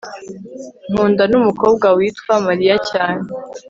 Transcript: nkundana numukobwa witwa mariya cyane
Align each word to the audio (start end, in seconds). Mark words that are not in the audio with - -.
nkundana 0.89 1.29
numukobwa 1.33 1.85
witwa 1.97 2.33
mariya 2.47 2.75
cyane 2.89 3.25